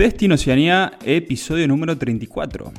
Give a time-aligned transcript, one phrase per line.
[0.00, 2.72] Destino Oceanía, episodio número 34.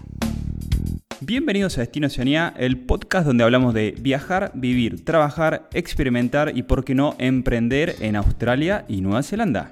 [1.19, 6.83] Bienvenidos a Destino Oceanía, el podcast donde hablamos de viajar, vivir, trabajar, experimentar y, por
[6.83, 9.69] qué no, emprender en Australia y Nueva Zelanda.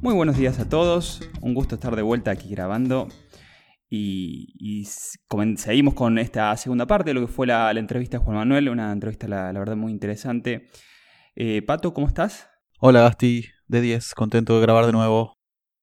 [0.00, 3.08] Muy buenos días a todos, un gusto estar de vuelta aquí grabando
[3.90, 4.86] y,
[5.56, 8.92] seguimos con esta segunda parte de lo que fue la, entrevista a Juan Manuel, una
[8.92, 10.68] entrevista la, verdad muy interesante.
[11.36, 12.48] Eh, Pato, ¿cómo estás?
[12.78, 15.34] Hola Gasti, de 10, contento de grabar de nuevo.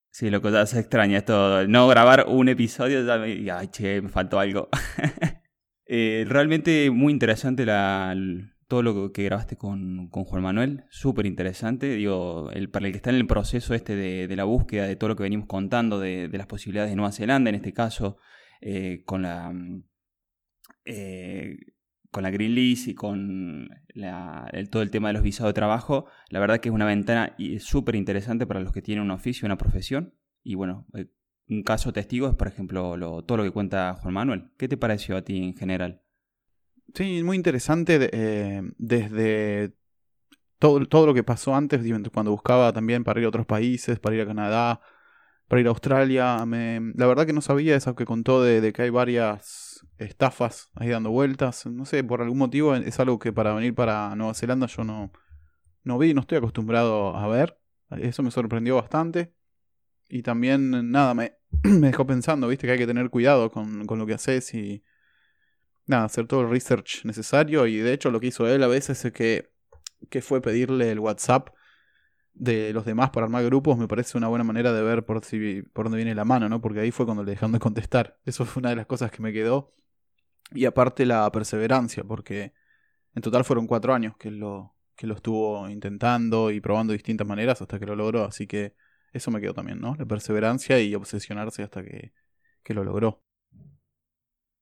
[0.10, 4.02] Sí, lo que ya se extraña esto, no grabar un episodio, ya me, ay, che,
[4.02, 4.70] me faltó algo.
[5.94, 8.16] Eh, realmente muy interesante la,
[8.70, 11.96] todo lo que grabaste con, Juan Manuel, súper interesante.
[11.96, 15.10] Digo, el, para el que está en el proceso este de, la búsqueda de todo
[15.10, 18.16] lo que venimos contando, de, las posibilidades de Nueva Zelanda, en este caso,
[18.62, 19.52] eh, con la.
[20.86, 21.58] Eh,
[22.12, 23.70] con la Green List y con
[24.70, 27.96] todo el tema de los visados de trabajo, la verdad que es una ventana súper
[27.96, 30.14] interesante para los que tienen un oficio, una profesión.
[30.44, 31.08] Y bueno, eh,
[31.48, 34.52] un caso testigo es, por ejemplo, todo lo que cuenta Juan Manuel.
[34.58, 36.02] ¿Qué te pareció a ti en general?
[36.94, 39.74] Sí, muy interesante eh, desde
[40.60, 44.16] todo, todo lo que pasó antes, cuando buscaba también para ir a otros países, para
[44.16, 44.82] ir a Canadá,
[45.52, 46.46] para ir a Australia.
[46.46, 51.12] la verdad que no sabía eso que contó de, que hay varias estafas ahí dando
[51.12, 51.66] vueltas.
[51.66, 55.12] No sé, por algún motivo es algo que para venir para Nueva Zelanda yo no,
[55.84, 57.60] no vi, no estoy acostumbrado a ver.
[57.90, 59.34] Eso me sorprendió bastante.
[60.08, 64.00] Y también, nada, me, me dejó pensando, viste, que hay que tener cuidado con, con
[64.00, 64.86] lo que haces y
[65.86, 67.68] nada, hacer todo el research necesario.
[67.68, 69.52] Y de hecho lo que hizo él a veces es que,
[70.10, 71.50] que fue pedirle el WhatsApp
[72.34, 75.62] de los demás para armar grupos, me parece una buena manera de ver por, si,
[75.74, 76.62] por dónde viene la mano, ¿no?
[76.62, 78.20] Porque ahí fue cuando le dejaron de contestar.
[78.26, 79.74] Eso fue una de las cosas que me quedó.
[80.54, 82.54] Y aparte la perseverancia, porque
[83.16, 87.28] en total fueron cuatro años que lo, que lo estuvo intentando y probando de distintas
[87.28, 88.26] maneras hasta que lo logró.
[88.26, 88.76] Así que
[89.14, 89.96] eso me quedó también, ¿no?
[89.98, 92.14] La perseverancia y obsesionarse hasta que,
[92.64, 93.24] que lo logró.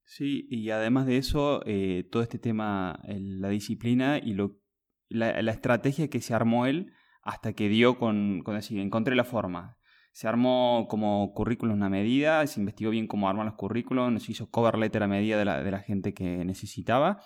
[0.09, 4.59] Sí, y además de eso, eh, todo este tema, la disciplina y lo,
[5.07, 6.91] la, estrategia que se armó él
[7.22, 9.78] hasta que dio con, con decir, encontré la forma.
[10.12, 14.50] Se armó como currículum a medida, se investigó bien cómo armar los currículums, se hizo
[14.50, 17.19] cover letter a medida de la, de la gente que necesitaba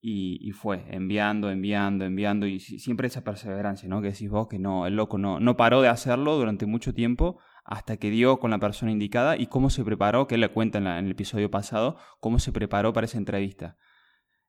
[0.00, 4.00] y, y, fue enviando, enviando, enviando y siempre esa perseverancia, ¿no?
[4.00, 7.38] Que decís vos que no, el loco no, no paró de hacerlo durante mucho tiempo
[7.64, 10.78] hasta que dio con la persona indicada y cómo se preparó, que él le cuenta
[10.78, 13.76] en, el episodio pasado, cómo se preparó para esa entrevista.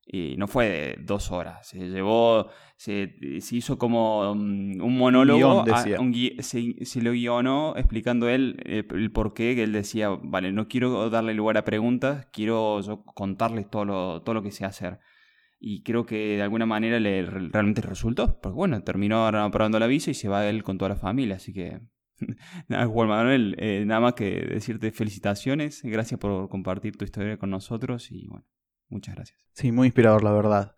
[0.05, 3.15] Y no fue de dos horas, se llevó, se,
[3.51, 5.63] hizo como mm, un monólogo,
[6.39, 11.09] se, lo guionó explicando él eh, el, por qué, que él decía, vale, no quiero
[11.09, 14.99] darle lugar a preguntas, quiero yo contarles todo lo, todo lo que sé hacer.
[15.59, 20.09] Y creo que de alguna manera le realmente resultó, porque bueno, terminó aprobando la visa
[20.09, 21.79] y se va él con toda la familia, así que
[22.67, 27.51] nada, Juan Manuel, eh, nada más que decirte felicitaciones, gracias por compartir tu historia con
[27.51, 28.45] nosotros y bueno,
[28.91, 29.39] muchas gracias.
[29.53, 30.75] Sí, muy inspirador, la verdad.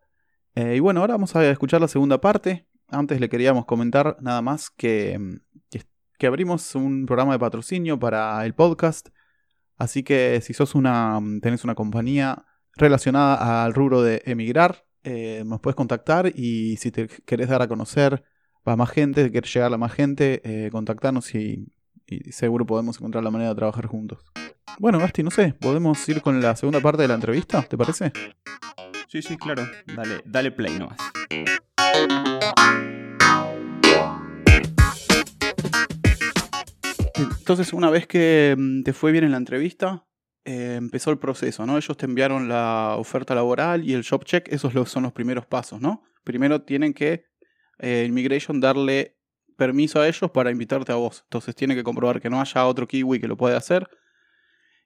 [0.55, 2.67] Eh, y bueno, ahora vamos a escuchar la segunda parte.
[2.87, 5.19] Antes le queríamos comentar nada más que,
[6.17, 9.09] que, abrimos un programa de patrocinio para el podcast.
[9.77, 15.59] Así que si sos una, tenés una compañía relacionada al rubro de emigrar, eh, nos
[15.59, 18.23] puedes contactar y si te querés dar a conocer
[18.63, 21.73] para más gente, quieres llegar a más gente, eh, contactarnos y,
[22.29, 24.23] seguro podemos encontrar la manera de trabajar juntos.
[24.79, 27.61] Bueno, Gasti, no sé, ¿podemos ir con la segunda parte de la entrevista?
[27.61, 28.11] ¿Te parece?
[29.07, 29.63] Sí, sí, claro.
[29.95, 30.97] Dale, dale play nomás.
[37.15, 40.07] Entonces, una vez que mm, te fue bien en la entrevista,
[40.43, 41.77] eh, empezó el proceso, ¿no?
[41.77, 45.79] Ellos te enviaron la oferta laboral y el job check, esos son los primeros pasos,
[45.79, 46.03] ¿no?
[46.23, 47.27] Primero tienen que
[47.77, 49.17] eh, Immigration darle
[49.55, 51.21] permiso a ellos para invitarte a vos.
[51.25, 53.87] Entonces tienen que comprobar que no haya otro kiwi que lo pueda hacer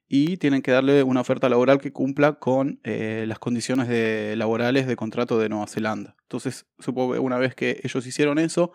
[0.08, 4.86] y tienen que darle una oferta laboral que cumpla con eh, las condiciones de, laborales
[4.86, 6.16] de contrato de Nueva Zelanda.
[6.22, 8.72] Entonces, supongo que una vez que ellos hicieron eso,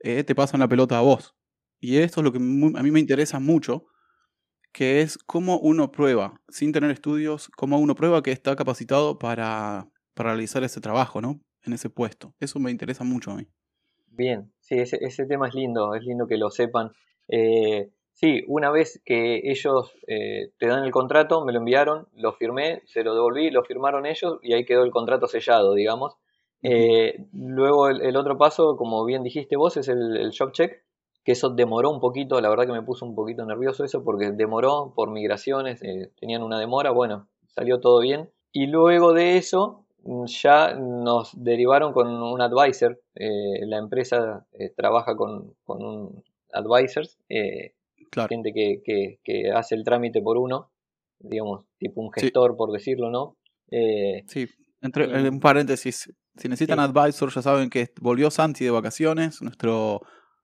[0.00, 1.34] eh, te pasan la pelota a vos.
[1.80, 3.86] Y esto es lo que a mí me interesa mucho,
[4.72, 9.88] que es cómo uno prueba, sin tener estudios, cómo uno prueba que está capacitado para,
[10.14, 11.40] para realizar ese trabajo, ¿no?
[11.66, 12.34] en ese puesto.
[12.40, 13.46] Eso me interesa mucho a mí.
[14.06, 16.90] Bien, sí, ese, tema es lindo, es lindo que lo sepan.
[17.28, 22.32] Eh, sí, una vez que ellos eh, te dan el contrato, me lo enviaron, lo
[22.32, 26.16] firmé, se lo devolví, lo firmaron ellos y ahí quedó el contrato sellado, digamos.
[26.62, 30.82] Eh, luego el, otro paso, como bien dijiste vos, es el, el job check,
[31.22, 34.30] que eso demoró un poquito, la verdad que me puso un poquito nervioso eso porque
[34.32, 35.80] demoró por migraciones,
[36.18, 38.30] tenían una demora, bueno, salió todo bien.
[38.52, 39.84] Y luego de eso
[40.26, 43.00] ya nos derivaron con un advisor.
[43.14, 47.18] Eh, la empresa eh, trabaja con, con un advisors,
[48.16, 50.72] eh, gente que, que, hace el trámite por uno,
[51.18, 53.36] digamos, tipo un gestor, por decirlo, ¿no?
[54.26, 54.46] sí,
[54.82, 60.02] entre un paréntesis, si necesitan advisor, ya saben que volvió Santi de vacaciones, nuestro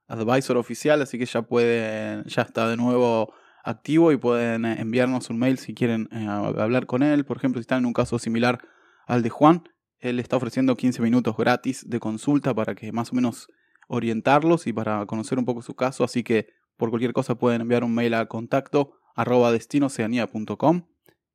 [0.09, 3.33] advisor oficial, así que ya pueden, ya está de nuevo
[3.63, 7.25] activo y pueden enviarnos un mail si quieren hablar con él.
[7.25, 8.61] Por ejemplo, si están en un caso similar
[9.07, 9.63] al de Juan.
[9.99, 13.49] Él está ofreciendo 15 minutos gratis de consulta para que más o menos
[13.89, 16.05] orientarlos y para conocer un poco su caso.
[16.05, 16.47] Así que
[16.81, 20.87] por cualquier cosa pueden enviar un mail a contacto arroba destinoceanía.com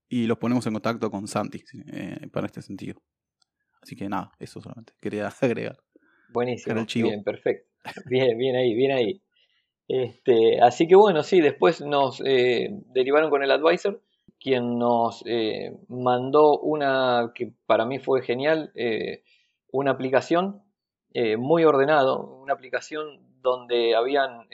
[0.10, 1.64] y los ponemos en contacto con Santi
[1.94, 3.00] eh, para este sentido.
[3.80, 5.78] Así que nada, eso solamente quería agregar.
[6.34, 6.84] Buenísimo.
[7.08, 7.70] Bien, perfecto.
[8.08, 9.22] Bien, bien ahí, bien ahí.
[9.88, 14.02] Este, así que bueno, sí, después nos eh, derivaron con el advisor
[14.40, 19.22] quien nos eh, mandó una que para mí fue genial, eh,
[19.72, 20.64] una aplicación
[21.38, 24.50] muy ordenado, una aplicación donde habían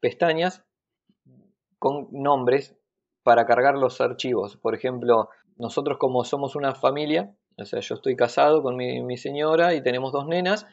[0.00, 0.64] pestañas
[1.78, 2.76] con nombres
[3.22, 4.56] para cargar los archivos.
[4.56, 9.74] Por ejemplo, nosotros como somos una familia, o sea, yo estoy casado con mi, señora
[9.74, 10.66] y tenemos dos nenas,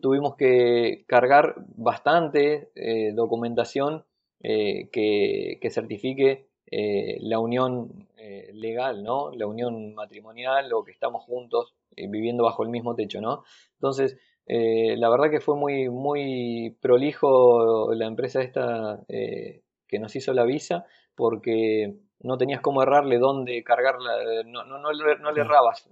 [0.00, 2.70] tuvimos que cargar bastante
[3.14, 4.04] documentación
[4.40, 9.30] que, que, certifique eh, la unión eh, legal, ¿no?
[9.32, 13.42] La unión matrimonial o que estamos juntos eh, viviendo bajo el mismo techo, ¿no?
[13.74, 20.44] Entonces, la verdad que fue muy, muy prolijo la empresa esta que nos hizo la
[20.44, 24.12] visa porque no tenías cómo errarle dónde cargarla,
[24.46, 25.88] no, no, no, no le errabas.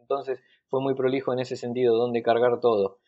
[0.00, 2.98] entonces, fue muy prolijo en ese sentido, dónde cargar todo.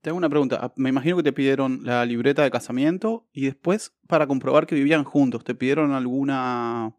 [0.00, 0.58] Te hago una pregunta.
[0.60, 4.74] Ah, me imagino que te pidieron la libreta de casamiento y después, para comprobar que
[4.74, 6.96] vivían juntos, ¿te pidieron alguna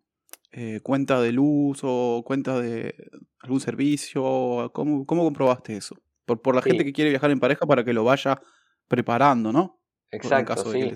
[0.51, 2.95] eh, cuenta de luz o cuenta de
[3.41, 4.71] algún servicio?
[4.73, 5.97] ¿Cómo, cómo comprobaste eso?
[6.25, 8.39] Por, por la gente que quiere viajar en pareja para que lo vaya
[8.87, 9.79] preparando, ¿no?
[10.11, 10.93] Exacto, sí.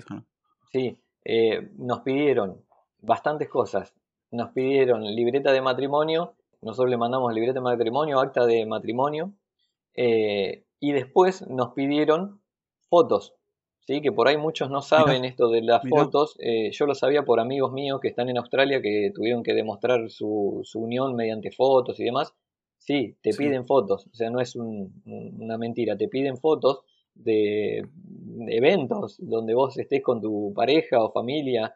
[0.72, 1.02] sí.
[1.24, 2.64] Eh, nos pidieron
[3.00, 3.94] bastantes cosas.
[4.30, 6.36] Nos pidieron libreta de matrimonio.
[6.62, 9.34] Nosotros le mandamos libreta de matrimonio, acta de matrimonio.
[9.94, 12.40] Eh, y después nos pidieron
[12.88, 13.34] fotos,
[13.80, 14.00] ¿sí?
[14.00, 16.36] que por ahí muchos no saben esto de las fotos.
[16.38, 20.08] Eh, yo lo sabía por amigos míos que están en Australia que tuvieron que demostrar
[20.08, 22.32] su, unión mediante fotos y demás.
[22.78, 26.80] Sí, te piden fotos, o sea, no es una mentira, te piden fotos
[27.14, 27.86] de
[28.48, 31.74] eventos donde vos estés con tu pareja o familia.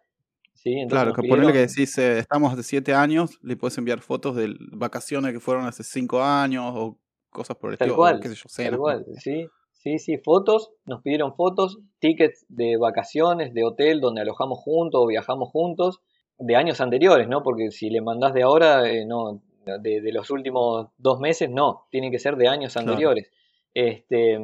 [0.54, 0.86] ¿sí?
[0.88, 4.54] claro, que por que decís, eh, estamos hace siete años, le puedes enviar fotos de
[4.72, 6.98] vacaciones que fueron hace cinco años o
[7.30, 7.96] cosas por el estilo.
[7.96, 9.46] Cual, qué sé yo, tal cual, sí.
[9.82, 15.08] Sí, sí, fotos, nos pidieron fotos, tickets de vacaciones, de hotel donde alojamos juntos o
[15.08, 15.98] viajamos juntos,
[16.38, 17.42] de años anteriores, ¿no?
[17.42, 22.10] Porque si le mandás de ahora, eh, no, de, los últimos dos meses, no, tiene
[22.10, 23.30] que ser de años anteriores.
[23.74, 24.38] Este,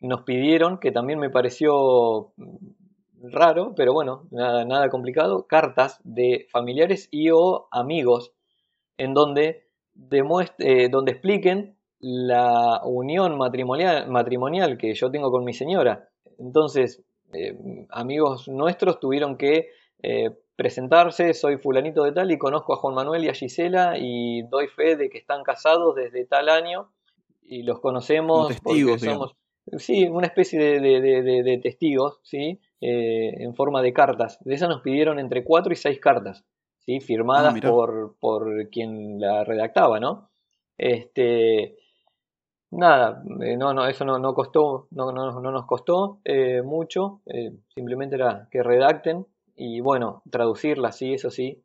[0.00, 2.32] nos pidieron, que también me pareció
[3.22, 8.32] raro, pero bueno, nada, nada complicado, cartas de familiares y o amigos
[8.96, 9.66] en donde,
[10.58, 16.08] eh, donde expliquen la unión matrimonial, matrimonial que yo tengo con mi señora.
[16.38, 17.02] Entonces,
[17.32, 17.56] eh,
[17.90, 19.68] amigos nuestros tuvieron que
[20.02, 24.42] eh, presentarse, soy fulanito de tal y conozco a Juan Manuel y a Gisela y
[24.42, 26.90] doy fe de que están casados desde tal año
[27.40, 29.34] y los conocemos testigos, somos,
[29.78, 32.60] sí, una especie de, testigos, ¿sí?
[32.82, 34.38] Eh, en forma de cartas.
[34.44, 36.44] De esas nos pidieron entre cuatro y seis cartas,
[36.80, 37.00] ¿sí?
[37.00, 40.28] firmadas ah, por, por quien la redactaba, ¿no?
[40.76, 41.78] Este,
[42.72, 47.20] Nada, eh, no, no, eso no, no costó, no, no, no nos costó eh, mucho,
[47.26, 49.26] eh, simplemente era que redacten
[49.62, 51.62] y bueno, traducirla, sí, eso sí.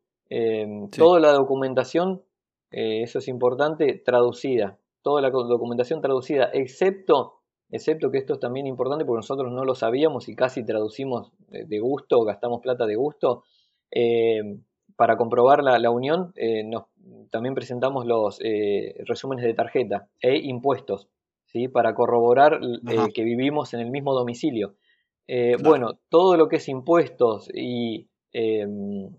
[0.98, 2.24] Toda la documentación,
[2.72, 7.36] eso es importante, traducida, toda la documentación traducida, excepto,
[7.70, 11.80] excepto que esto es también importante porque nosotros no lo sabíamos y casi traducimos de,
[11.80, 13.44] gusto, gastamos plata de gusto.
[14.96, 16.34] para comprobar la, la unión,
[16.66, 16.86] nos
[17.30, 21.08] también presentamos los eh, resúmenes de tarjeta e impuestos,
[21.46, 21.68] ¿sí?
[21.68, 24.76] para corroborar eh, que vivimos en el mismo domicilio.
[25.28, 29.10] Eh, bueno, todo lo que es impuestos y em,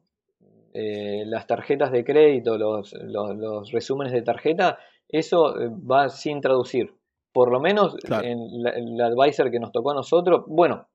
[0.73, 5.55] las tarjetas de crédito, los, los, resúmenes de tarjeta, eso
[5.91, 6.95] va sin traducir.
[7.33, 10.87] Por lo menos en el advisor que nos tocó a nosotros, bueno,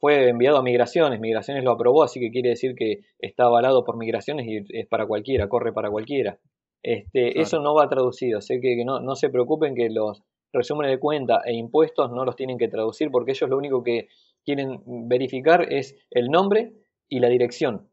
[0.00, 3.96] fue enviado a Migraciones, Migraciones lo aprobó, así que quiere decir que está avalado por
[3.96, 6.38] Migraciones y es para cualquiera, corre para cualquiera.
[6.82, 10.98] Este, Eso no va traducido, sé que, no, no se preocupen que los resúmenes de
[10.98, 14.08] cuenta e impuestos no los tienen que traducir porque ellos lo único que
[14.44, 16.72] quieren verificar es el nombre
[17.08, 17.88] y la dirección.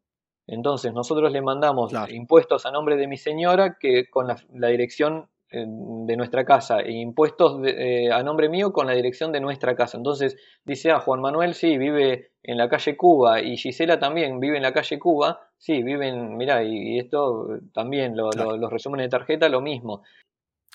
[0.48, 2.14] Entonces nosotros le mandamos Claro.
[2.14, 6.80] impuestos a nombre de mi señora que con la, la dirección eh, de nuestra casa
[6.80, 9.98] e impuestos de- eh, a nombre mío con la dirección de nuestra casa.
[9.98, 14.58] Entonces dice, ah, Juan Manuel sí, vive en la calle Cuba y Gisela también vive
[14.58, 18.52] en la calle Cuba, sí, viven, mirá, y, y esto también, lo- Claro.
[18.52, 20.04] lo- los resúmenes de tarjeta, lo mismo.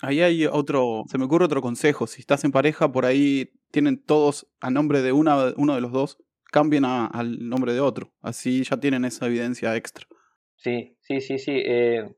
[0.03, 2.07] Ahí hay otro, se me ocurre otro consejo.
[2.07, 5.93] Si estás en pareja, por ahí tienen todos a nombre de una, uno de los
[5.93, 6.19] dos,
[6.53, 8.13] cambien a- al nombre de otro.
[8.23, 10.07] Así ya tienen esa evidencia extra.
[10.57, 11.53] Sí, sí, sí, sí.
[11.65, 12.09] eh,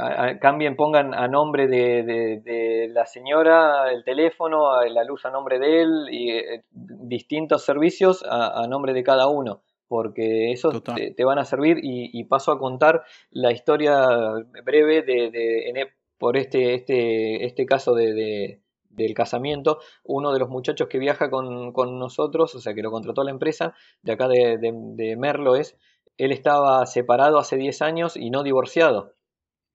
[0.00, 5.04] a- a- cambien, pongan a nombre de, de- de la señora el teléfono, a la
[5.04, 9.62] luz a nombre de él y eh, distintos servicios a, a nombre de cada uno,
[9.88, 10.94] porque Total.
[10.96, 14.06] te, te van a servir y, y paso a contar la historia
[14.64, 18.60] breve de, de- en por este, este, este caso de-
[18.92, 19.78] del casamiento.
[20.04, 23.30] Uno de los muchachos que viaja con, con nosotros, o sea, que lo contrató la
[23.30, 25.76] empresa de acá de, de, de Merlo es,
[26.18, 29.14] él estaba separado hace 10 años y no divorciado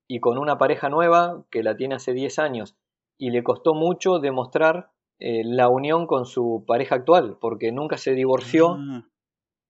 [0.08, 2.76] y con una pareja nueva que la tiene hace 10 años
[3.18, 8.14] y le costó mucho demostrar eh, la unión con su pareja actual porque nunca se
[8.14, 9.04] divorció Ah,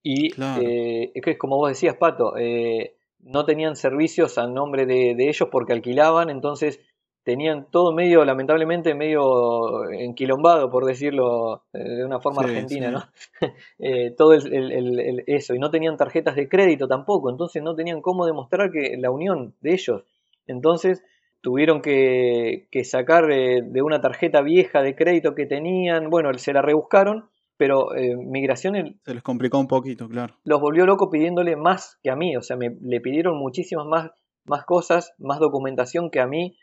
[0.04, 0.62] y claro.
[0.62, 5.16] eh, es que es como vos decías Pato eh, no tenían servicios a nombre de,
[5.16, 6.82] de ellos porque alquilaban entonces
[7.28, 12.94] tenían todo medio lamentablemente medio enquilombado por decirlo eh, de una forma Sí, argentina sí.
[12.94, 13.50] ¿no?
[13.80, 17.62] Eh, todo el- el- el- el- eso y no tenían tarjetas de crédito tampoco entonces
[17.62, 20.04] no tenían cómo demostrar que la unión de ellos
[20.48, 21.04] entonces
[21.42, 26.52] tuvieron que, que sacar eh, de una tarjeta vieja de crédito que tenían, bueno, se
[26.52, 27.26] la rebuscaron,
[27.58, 30.34] pero eh, Migración el- Se les complicó un poquito, claro.
[30.46, 34.12] los volvió loco pidiéndole más que a mí, o sea, me, le pidieron muchísimas más,
[34.46, 36.56] más cosas, más documentación que a mí,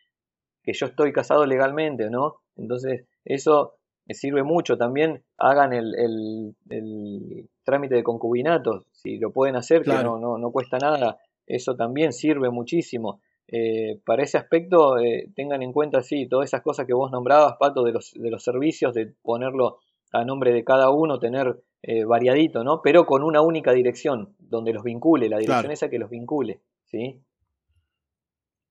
[0.64, 2.36] que yo estoy casado legalmente, ¿no?
[2.56, 3.74] Entonces, eso
[4.06, 4.76] me sirve mucho.
[4.76, 10.18] También hagan el, el- el trámite de concubinato, si lo pueden hacer, que Claro.
[10.18, 13.20] no, no, no cuesta nada, eso también sirve muchísimo.
[13.46, 17.56] Eh, para ese aspecto, eh, tengan en cuenta, sí, todas esas cosas que vos nombrabas,
[17.58, 19.78] Pato, de los, de los servicios, de ponerlo
[20.12, 22.80] a nombre de cada uno, tener eh, variadito, ¿no?
[22.82, 25.72] Pero con una única dirección, donde los vincule, la dirección Claro.
[25.74, 27.20] esa que los vincule, ¿sí?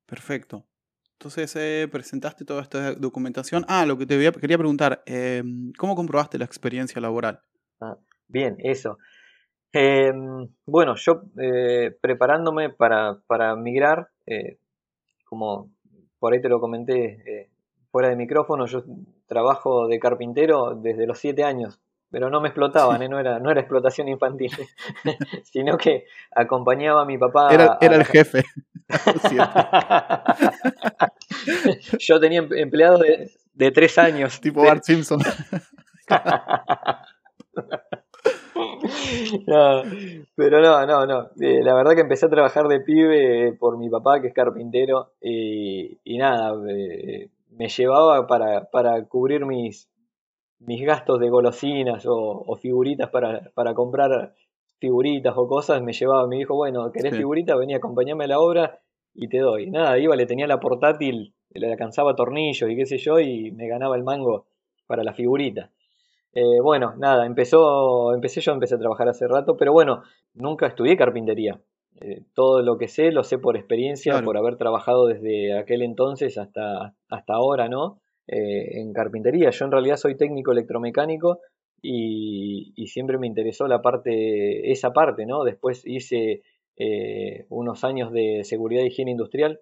[0.06, 0.66] Perfecto.
[1.24, 3.64] Entonces eh, presentaste toda esta documentación.
[3.70, 5.42] Ah, lo que te quería preguntar, eh,
[5.78, 7.40] ¿cómo comprobaste la experiencia laboral?
[8.28, 8.98] Bien, eso.
[9.72, 10.12] Eh,
[10.66, 14.58] bueno, yo eh, preparándome para, migrar, eh,
[15.24, 15.72] como
[16.20, 17.50] por ahí te lo comenté
[17.90, 18.84] fuera de micrófono, yo
[19.26, 21.80] trabajo de carpintero desde los siete años,
[22.14, 23.02] pero no me explotaban.
[23.02, 23.10] ¿eh?
[23.10, 24.52] no, era, no era explotación infantil,
[25.44, 26.06] sino que
[26.36, 27.52] acompañaba a mi papá.
[27.52, 28.44] Era, era a- el jefe.
[31.98, 34.40] Yo tenía em- empleados de, de tres años.
[34.40, 35.20] tipo de- Bart Simpson.
[39.48, 39.84] No,
[40.36, 41.30] pero no, no, no.
[41.40, 44.34] Eh, la verdad que empecé a trabajar de pibe eh, por mi papá, que es
[44.34, 49.90] carpintero, y, y nada, eh, me llevaba para, para cubrir mis,
[50.66, 52.16] mis gastos de golosinas o,
[52.48, 54.34] o figuritas para, para comprar
[54.80, 57.18] figuritas o cosas, me llevaba, me dijo, bueno, ¿querés Sí.
[57.20, 57.58] figuritas?
[57.58, 58.80] Vení, acompañame a la obra
[59.14, 59.70] y te doy.
[59.70, 63.68] Nada, iba, le tenía la portátil, le alcanzaba tornillos y qué sé yo, y me
[63.68, 64.46] ganaba el mango
[64.88, 65.72] para la figurita.
[66.34, 70.04] Eh, bueno, nada, empezó, empecé yo, empecé a trabajar hace rato, pero bueno,
[70.34, 71.62] nunca estudié carpintería.
[72.02, 74.26] Eh, todo lo que sé lo sé por experiencia, Claro.
[74.26, 78.00] por haber trabajado desde aquel entonces hasta, hasta ahora, ¿no?
[78.28, 79.50] Eh, en carpintería.
[79.50, 81.40] Yo en realidad soy técnico electromecánico
[81.82, 85.44] y, y siempre me interesó la parte, esa parte, ¿no?
[85.44, 86.42] Después hice
[86.78, 89.60] eh, unos años de seguridad e higiene industrial,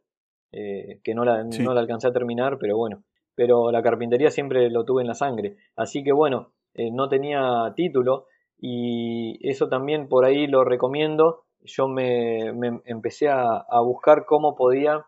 [0.51, 1.63] eh, que no la, Sí.
[1.63, 3.03] no la alcancé a terminar, pero bueno.
[3.34, 5.56] Pero la carpintería siempre lo tuve en la sangre.
[5.75, 8.27] Así que bueno, eh, no tenía título
[8.60, 11.46] y eso también por ahí lo recomiendo.
[11.62, 15.06] Yo me, me empecé a, a buscar cómo podía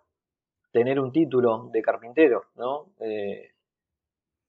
[0.72, 2.88] tener un título de carpintero, ¿no?
[3.00, 3.43] Eh,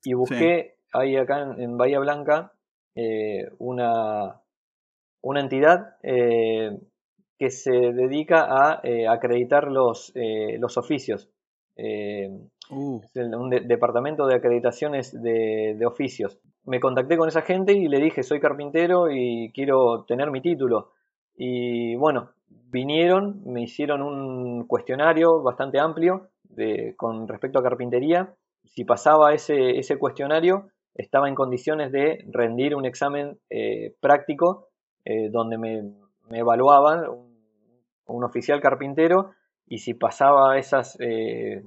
[0.04, 2.52] y busqué ahí acá en, en Bahía Blanca
[2.94, 4.40] eh, una,
[5.22, 6.78] una entidad eh,
[7.38, 10.12] que se dedica a eh, acreditar los,
[10.58, 11.28] los oficios.
[12.70, 16.38] Uh, es el- un de- departamento de acreditaciones de, de oficios.
[16.64, 20.92] Me contacté con esa gente y le dije, soy carpintero y quiero tener mi título.
[21.36, 28.34] Y bueno, vinieron, me hicieron un cuestionario bastante amplio de, con respecto a carpintería.
[28.64, 34.68] Si pasaba ese, ese cuestionario, estaba en condiciones de rendir un examen eh, práctico
[35.04, 35.82] eh, donde me,
[36.28, 37.34] me evaluaban un,
[38.06, 39.32] un oficial carpintero
[39.66, 41.62] y si pasaba esas, eh,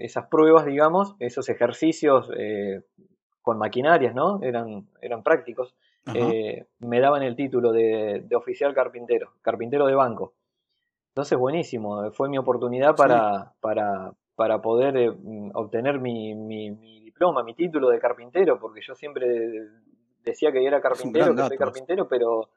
[0.00, 2.28] esas pruebas, digamos, esos ejercicios
[3.42, 4.42] con maquinarias, ¿no?
[4.42, 5.74] Eran, eran prácticos.
[6.04, 10.34] me daban el título de, oficial carpintero, carpintero de banco.
[11.10, 15.10] Entonces, buenísimo, fue mi oportunidad para, para, para poder eh,
[15.54, 19.26] obtener mi, mi, diploma, mi título de carpintero, porque yo siempre
[20.22, 22.50] decía que era carpintero, que soy carpintero, pero,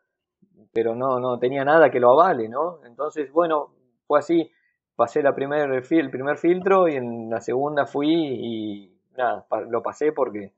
[0.72, 2.86] pero no, no tenía nada que lo avale, ¿no?
[2.86, 3.74] Entonces, bueno,
[4.06, 4.52] fue así,
[4.96, 10.12] pasé la primer, el primer filtro y en la segunda fui y nada, lo pasé
[10.12, 10.54] porque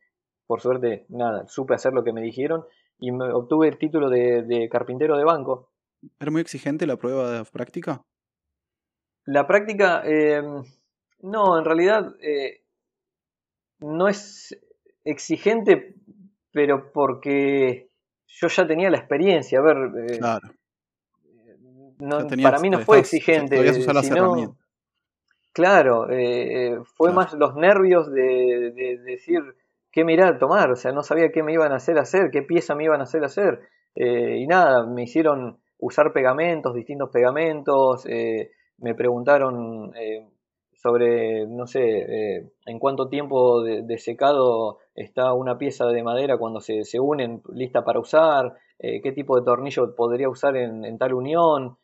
[0.45, 2.65] por suerte, nada, supe hacer lo que me dijeron
[2.99, 5.69] y me obtuve el título de, carpintero de banco.
[6.19, 8.01] ¿Era muy exigente la prueba de práctica?
[9.23, 10.63] La práctica, em,
[11.23, 12.61] no, en realidad eh,
[13.79, 14.57] no es
[15.03, 15.95] exigente,
[16.51, 17.89] pero porque
[18.27, 19.59] yo ya tenía la experiencia.
[19.59, 19.77] A ver,
[20.09, 20.49] eh, claro.
[22.41, 23.73] para mí no fue exigente.
[24.03, 24.57] Sino,
[25.53, 29.41] claro, eh, fue más los nervios de, decir
[29.91, 32.75] qué a tomar, o sea, no sabía qué me iban a hacer hacer, qué pieza
[32.75, 33.61] me iban a hacer hacer.
[33.95, 38.05] y nada, me hicieron usar pegamentos, distintos pegamentos,
[38.77, 40.27] me preguntaron eh,
[40.83, 46.59] sobre, no sé, eh, en cuánto tiempo de, secado está una pieza de madera cuando
[46.59, 51.13] se, se unen lista para usar, eh, qué tipo de tornillo podría usar en, tal
[51.13, 51.77] unión,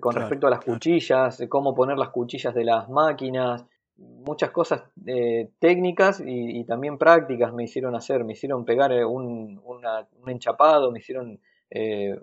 [0.00, 3.66] con respecto a las cuchillas, cómo poner las cuchillas de las máquinas,
[3.98, 4.82] muchas cosas
[5.58, 11.38] técnicas y, también prácticas me hicieron hacer, me hicieron pegar un, un enchapado, me hicieron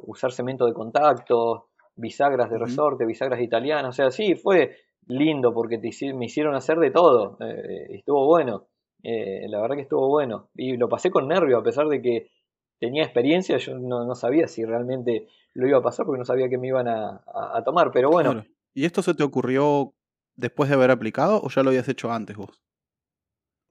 [0.08, 4.76] usar cemento de contacto, bisagras de resorte, bisagras italianas, o sea, sí, fue
[5.08, 5.80] lindo porque
[6.14, 8.68] me hicieron hacer de todo, eh, estuvo bueno,
[9.04, 12.32] eh, la verdad que estuvo bueno, y lo pasé con nervio, a pesar de que
[12.80, 16.58] tenía experiencia, yo no, sabía si realmente lo iba a pasar porque no sabía que
[16.58, 17.22] me iban a,
[17.64, 18.44] tomar, pero bueno.
[18.74, 19.94] ¿Y esto se te ocurrió
[20.36, 22.62] después de haber aplicado o ya lo habías hecho antes vos?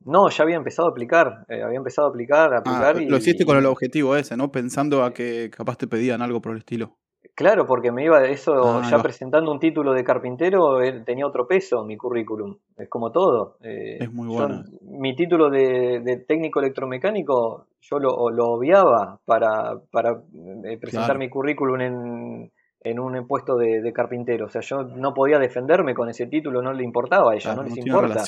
[0.05, 3.17] No, ya había empezado a aplicar, eh, había empezado a aplicar, a aplicar ah, Lo
[3.17, 4.53] hiciste con el objetivo ese, ¿no?
[4.53, 6.99] Pensando a que capaz te pedían algo por el estilo.
[7.35, 11.85] Claro, porque me iba eso, ah, ya presentando un título de carpintero, tenía otro peso
[11.85, 12.57] mi currículum.
[12.77, 13.57] Es como todo.
[13.61, 14.63] Eh, es muy bueno.
[14.83, 20.23] mi título de, técnico electromecánico, yo lo, obviaba para, para
[20.65, 22.53] eh, presentar mi currículum en,
[22.85, 24.47] en un puesto de, carpintero.
[24.47, 27.65] O sea, yo no podía defenderme con ese título, no le importaba a ella, no,
[27.65, 28.23] les importa.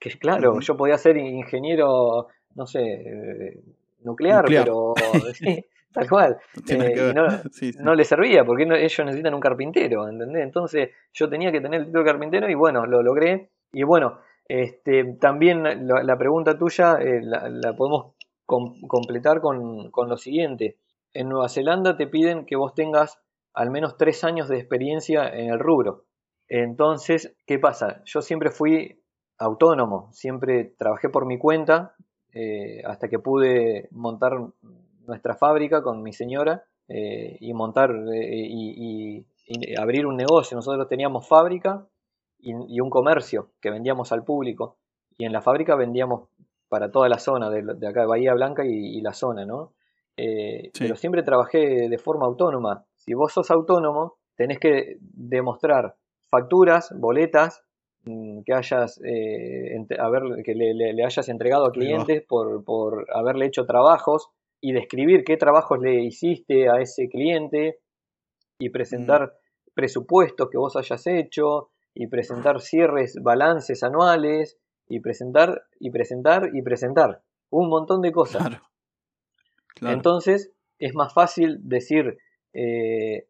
[0.00, 3.60] Que claro, yo podía ser ingeniero, no sé, eh,
[4.02, 4.94] nuclear, pero
[5.94, 6.36] Tal cual.
[6.68, 7.14] Eh,
[7.80, 10.42] no, le servía porque ellos necesitan un carpintero, ¿entendés?
[10.42, 13.50] Entonces yo tenía que tener el título de carpintero y bueno, lo logré.
[13.72, 20.78] Y bueno, este, también la, pregunta tuya eh, la, podemos completar con, lo siguiente.
[21.12, 23.20] En Nueva Zelanda te piden que vos tengas
[23.54, 26.06] al menos tres años de experiencia en el rubro.
[26.48, 28.02] Entonces, ¿qué pasa?
[28.04, 29.00] Yo siempre fui
[29.38, 31.94] autónomo, siempre trabajé por mi cuenta
[32.32, 34.32] eh, hasta que pude montar
[35.06, 39.26] nuestra fábrica con mi señora eh, y montar eh, y,
[39.78, 40.56] abrir un negocio.
[40.56, 41.86] Nosotros teníamos fábrica
[42.38, 44.78] y, un comercio que vendíamos al público.
[45.18, 46.28] Y en la fábrica vendíamos
[46.68, 49.72] para toda la zona de, acá de Bahía Blanca y, la zona, ¿no?
[50.16, 52.84] Eh, pero siempre trabajé de forma autónoma.
[52.96, 55.96] Si vos sos autónomo, tenés que demostrar
[56.30, 57.64] facturas, boletas,
[58.04, 64.30] mm, que hayas que le, hayas entregado a clientes por, por haberle hecho trabajos
[64.64, 67.80] y describir qué trabajos le hiciste a ese cliente
[68.58, 69.70] y presentar mm.
[69.74, 74.56] presupuestos que vos hayas hecho y presentar cierres, balances anuales
[74.88, 78.58] y presentar y presentar y presentar un montón de cosas.
[79.82, 82.16] Entonces es más fácil decir
[82.54, 83.26] eh,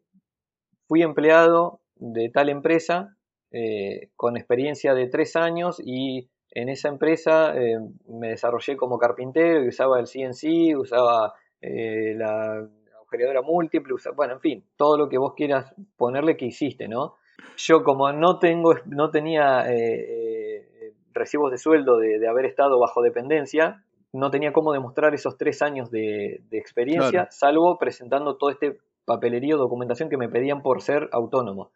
[0.87, 3.17] fui empleado de tal empresa
[3.51, 9.63] eh, con experiencia de tres años y en esa empresa eh, me desarrollé como carpintero
[9.63, 12.65] y usaba el CNC, usaba eh, la
[12.97, 17.15] agujereadora múltiple, bueno, en fin, todo lo que vos quieras ponerle que hiciste, ¿no?
[17.57, 23.83] Yo como no tengo, no tenía eh, recibos de sueldo de, haber estado bajo dependencia,
[24.13, 30.07] no tenía cómo demostrar esos tres años de, experiencia, salvo presentando todo este papelerío, documentación
[30.07, 31.71] que me pedían por ser autónomo.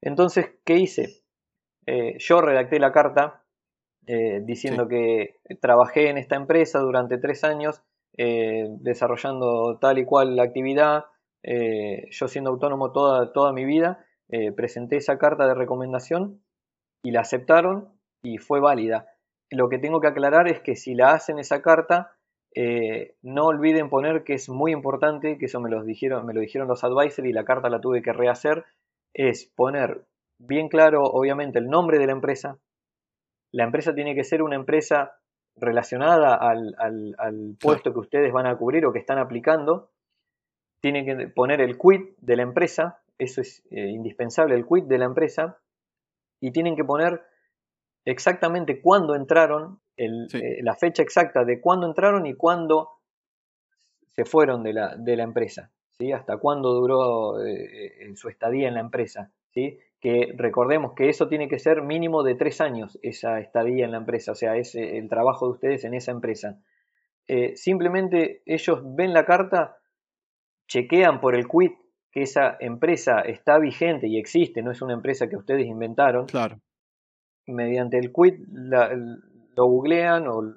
[0.00, 1.22] Entonces, ¿qué hice?
[2.18, 3.41] yo redacté la carta
[4.06, 7.82] eh, diciendo que trabajé en esta empresa durante tres años
[8.16, 11.04] eh, desarrollando tal y cual la actividad,
[11.44, 14.04] eh, yo siendo autónomo toda, toda mi vida,
[14.56, 16.40] presenté esa carta de recomendación
[17.04, 17.90] y la aceptaron
[18.22, 19.08] y fue válida.
[19.50, 22.12] Lo que tengo que aclarar es que si la hacen esa carta,
[23.22, 26.66] no olviden poner que es muy importante, que eso me, los dijeron, me lo dijeron
[26.66, 28.64] los advisors y la carta la tuve que rehacer,
[29.12, 30.06] es poner
[30.38, 32.58] bien claro, obviamente, el nombre de la empresa,
[33.52, 35.12] la empresa tiene que ser una empresa
[35.56, 39.90] relacionada al, al, puesto que ustedes van a cubrir o que están aplicando,
[40.80, 44.98] tienen que poner el quit de la empresa, eso es eh, indispensable, el quit de
[44.98, 45.58] la empresa,
[46.40, 47.22] y tienen que poner
[48.04, 52.88] exactamente cuándo entraron, eh, la fecha exacta de cuándo entraron y cuándo
[54.08, 56.10] se fueron de la, de la empresa, ¿sí?
[56.12, 59.30] hasta cuándo duró eh, su estadía en la empresa.
[59.52, 59.78] ¿sí?
[60.02, 63.98] Que recordemos que eso tiene que ser mínimo de tres años, esa estadía en la
[63.98, 66.60] empresa, o sea, es el trabajo de ustedes en esa empresa.
[67.28, 69.76] Eh, simplemente ellos ven la carta,
[70.66, 71.74] chequean por el quit
[72.10, 76.26] que esa empresa está vigente y existe, no es una empresa que ustedes inventaron.
[76.26, 76.60] Claro.
[77.46, 80.56] Mediante el quit lo googlean o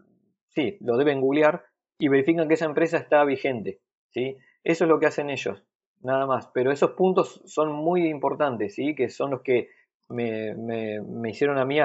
[0.49, 1.63] sí, lo deben googlear
[1.99, 3.79] y verifican que esa empresa está vigente.
[4.09, 4.37] ¿sí?
[4.63, 5.63] Eso es lo que hacen ellos
[6.05, 6.47] nada más.
[6.53, 8.95] Pero esos puntos son muy importantes, ¿sí?
[8.95, 9.69] que son los que
[10.07, 11.79] me, me, hicieron a mí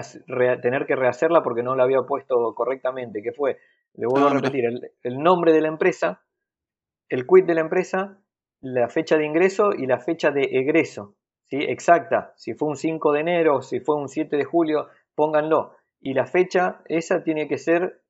[0.62, 3.58] tener que rehacerla porque no la había puesto correctamente, que fue,
[3.94, 4.64] le vuelvo a repetir,
[5.02, 6.22] el, nombre de la empresa,
[7.08, 8.18] el quit de la empresa,
[8.60, 11.56] la fecha de ingreso y la fecha de egreso, ¿sí?
[11.56, 15.76] exacta, si fue un 5 de enero, si fue un 7 de julio, pónganlo.
[16.02, 18.02] Y la fecha, esa tiene que ser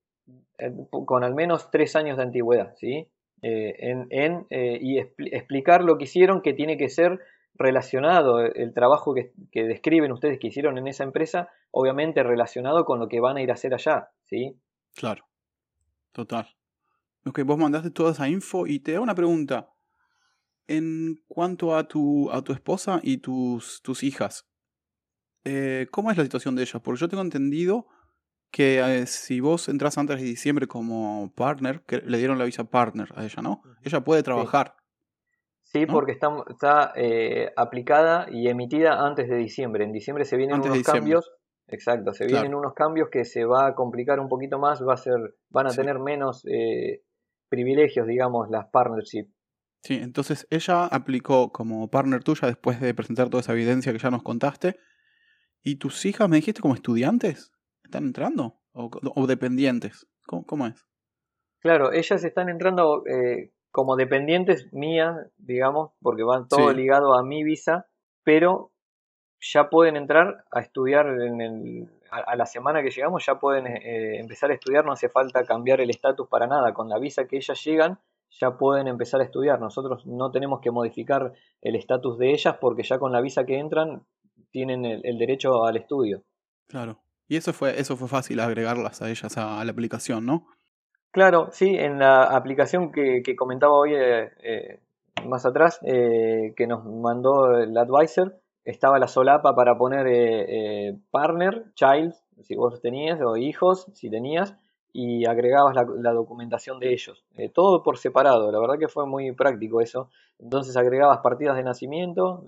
[0.59, 3.09] eh, con al menos tres años de antigüedad, ¿sí?
[3.43, 3.75] Eh,
[4.11, 7.21] en, eh, y explicar lo que hicieron, que tiene que ser
[7.55, 12.99] relacionado, eh, el trabajo que, describen ustedes que hicieron en esa empresa, obviamente relacionado con
[12.99, 14.61] lo que van a ir a hacer allá, ¿sí?
[14.95, 15.25] Claro,
[16.13, 16.49] total.
[17.25, 19.71] Ok, vos mandaste toda esa info y te da una pregunta.
[20.67, 24.49] En cuanto a tu, a tu esposa y tus, tus hijas,
[25.91, 26.81] ¿cómo es la situación de ellas?
[26.83, 27.89] Porque yo tengo entendido
[28.51, 32.65] que eh, si vos entras antes de diciembre como partner, que le dieron la visa
[32.65, 33.63] partner a ella, ¿no?
[33.83, 34.75] Ella puede trabajar.
[35.63, 39.85] Sí, porque está, está eh, aplicada y emitida antes de diciembre.
[39.85, 41.31] En diciembre se vienen unos cambios.
[41.69, 44.97] Exacto, se vienen unos cambios que se va a complicar un poquito más, va a
[44.97, 47.05] ser, van a tener menos eh,
[47.49, 49.33] privilegios, digamos, las partnerships.
[49.85, 54.11] Sí, entonces ella aplicó como partner tuya después de presentar toda esa evidencia que ya
[54.11, 54.81] nos contaste.
[55.63, 57.53] ¿Y tus hijas me dijiste como estudiantes?
[57.91, 58.55] ¿Están entrando?
[58.73, 60.07] ¿O, dependientes?
[60.25, 60.87] ¿Cómo, es?
[61.59, 67.43] Claro, ellas están entrando eh, como dependientes mías, digamos, porque van todo ligado a mi
[67.43, 67.89] visa,
[68.23, 68.71] pero
[69.41, 74.21] ya pueden entrar a estudiar en el, a, la semana que llegamos, ya pueden eh,
[74.21, 77.39] empezar a estudiar, no hace falta cambiar el estatus para nada, con la visa que
[77.39, 77.99] ellas llegan
[78.39, 82.85] ya pueden empezar a estudiar, nosotros no tenemos que modificar el estatus de ellas porque
[82.85, 84.07] ya con la visa que entran
[84.53, 86.23] tienen el derecho al estudio.
[86.69, 87.01] Claro.
[87.31, 90.49] Y eso fue, eso fue fácil agregarlas a ellas a, la aplicación, ¿no?
[91.13, 94.81] Claro, sí, en la aplicación que, comentaba hoy eh, eh,
[95.29, 102.15] más atrás, eh, que nos mandó el advisor, estaba la solapa para poner partner, child,
[102.43, 104.57] si vos tenías, o hijos, si tenías,
[104.93, 107.25] y agregabas la, la documentación de ellos.
[107.55, 110.11] todo por separado, la verdad que fue muy práctico eso.
[110.41, 112.43] Entonces agregabas partidas de nacimiento,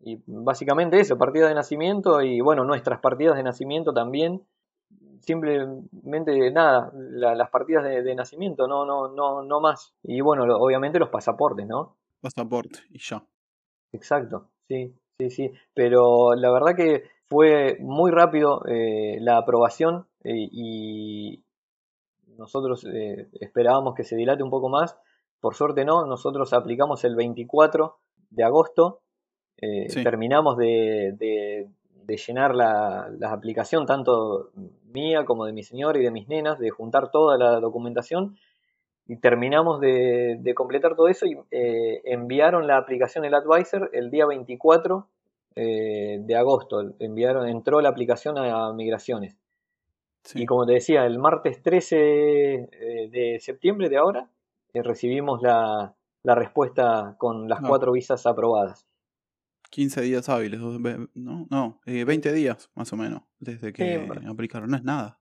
[0.00, 4.42] y básicamente eso, partidas de nacimiento y bueno, nuestras partidas de nacimiento también.
[5.20, 9.94] Simplemente nada, las partidas de, nacimiento, no, no, no, no más.
[10.02, 11.96] Y bueno, obviamente los pasaportes, ¿no?
[12.20, 13.24] Pasaporte y ya.
[13.92, 15.50] Exacto, sí, sí, sí.
[15.72, 21.42] Pero la verdad que fue muy rápido eh, la aprobación eh, y
[22.36, 24.98] nosotros eh, esperábamos que se dilate un poco más.
[25.40, 27.98] Por suerte no, nosotros aplicamos el 24
[28.30, 29.03] de agosto
[29.58, 31.68] eh, terminamos de,
[32.06, 34.50] llenar la, aplicación, tanto
[34.92, 38.36] mía como de mi señora y de mis nenas, de juntar toda la documentación
[39.06, 44.26] y terminamos de, completar todo eso y eh, enviaron la aplicación el advisor el día
[44.26, 45.08] 24
[45.56, 46.94] eh, de agosto.
[46.98, 49.36] Enviaron, entró la aplicación a migraciones.
[50.34, 54.30] Y como te decía, el martes 13 de septiembre de ahora
[54.82, 58.86] recibimos la, respuesta con las cuatro visas aprobadas.
[59.74, 60.60] 15 días hábiles,
[61.14, 64.70] no, no, 20 eh, días más o menos, desde que aplicaron.
[64.70, 65.18] No es nada.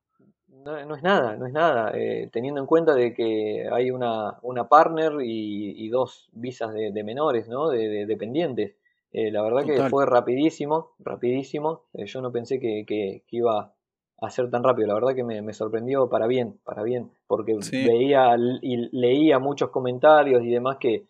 [0.48, 1.92] No, es nada, no es nada.
[1.96, 7.48] Eh, teniendo en cuenta de que hay una, una partner y, dos visas de, menores,
[7.48, 7.70] ¿no?
[7.70, 8.76] De, dependientes.
[9.12, 11.86] Eh, la verdad que fue rapidísimo, rapidísimo.
[11.92, 13.74] yo no pensé que, iba
[14.22, 14.90] a ser tan rápido.
[14.90, 20.44] La verdad que me, sorprendió para bien, para bien, porque veía y leía muchos comentarios
[20.44, 21.08] y demás que,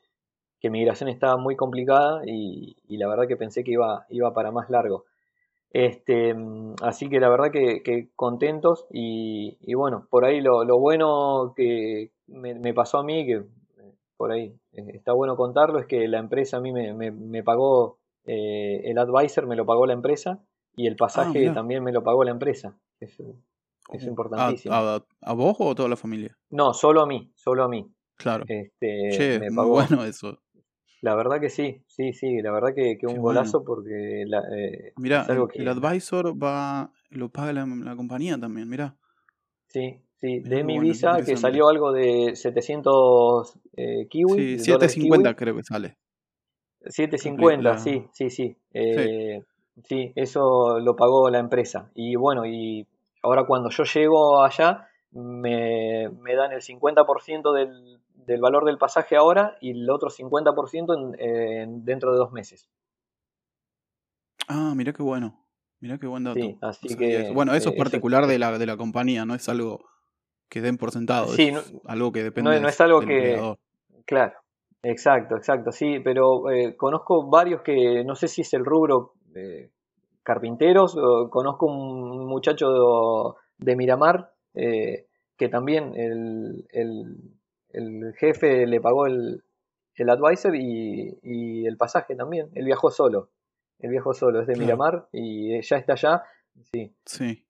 [0.63, 4.69] que migración estaba muy complicada y, la verdad que pensé que iba, iba para más
[4.69, 5.03] largo.
[5.71, 6.33] Este,
[6.81, 12.99] así que la verdad que, contentos y, bueno, por ahí lo, bueno que me, pasó
[12.99, 16.61] a mí, que eh, por ahí eh, está bueno contarlo, es que la empresa a
[16.61, 20.39] mí me, pagó, eh, el advisor me lo pagó la empresa
[20.77, 22.77] y el pasaje ah, también me lo pagó la empresa.
[23.01, 23.19] es
[23.89, 24.73] Oh, importantísimo.
[24.73, 26.37] ¿A, a- a vos o a toda la familia?
[26.49, 27.85] No, solo a mí, solo a mí.
[28.15, 28.45] Claro.
[28.47, 29.69] Este, che, me muy pagó.
[29.71, 30.39] bueno eso.
[31.03, 34.39] La verdad que sí, sí, sí, la verdad que, que un Qué golazo porque la,
[34.57, 38.95] eh, Mirá, es algo el, advisor va, lo paga la, la compañía también, mirá.
[39.67, 44.55] Sí, sí, Mirá de mi bueno, visa que salió algo de 700 eh, kiwi, Sí,
[44.65, 45.35] dólares 7.50 kiwi.
[45.35, 45.97] creo que sale.
[46.85, 48.55] 750, la- sí, sí, sí.
[48.73, 49.43] Eh,
[49.85, 51.89] sí, eso lo pagó la empresa.
[51.95, 52.87] Y bueno, y
[53.21, 59.15] ahora cuando yo llego allá, me, me dan el 50% del, del valor del pasaje
[59.15, 62.69] ahora y el otro 50% en, en- dentro de dos meses.
[64.47, 65.39] Ah, mirá qué bueno.
[65.79, 66.39] Mirá qué buen dato.
[66.39, 67.31] Sí, así que.
[67.33, 69.83] Bueno, eso eh, es eso- particular de la, de la compañía, no es algo
[70.49, 71.27] que den por sentado.
[71.27, 73.57] Sí, es no- algo que depende no, no es algo del que- empleador.
[74.05, 74.33] Claro,
[74.81, 79.71] exacto, exacto, sí, pero eh, conozco varios que no sé si es el rubro eh,
[80.23, 85.07] carpinteros, o conozco un muchacho de, Miramar eh,
[85.37, 87.17] que también el, el-
[87.73, 89.43] el jefe le pagó el,
[89.95, 93.29] el advisor y, y el pasaje también, él viajó solo,
[93.79, 94.65] él viajó solo, es de Claro.
[94.65, 96.23] Miramar y ya está allá,
[96.71, 97.45] sí, Sí.